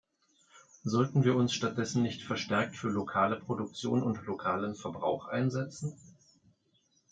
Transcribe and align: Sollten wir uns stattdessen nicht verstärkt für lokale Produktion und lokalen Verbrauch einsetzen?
Sollten 0.81 1.25
wir 1.25 1.35
uns 1.35 1.53
stattdessen 1.53 2.01
nicht 2.01 2.23
verstärkt 2.23 2.75
für 2.75 2.89
lokale 2.89 3.35
Produktion 3.39 4.01
und 4.01 4.25
lokalen 4.25 4.73
Verbrauch 4.73 5.27
einsetzen? 5.27 5.95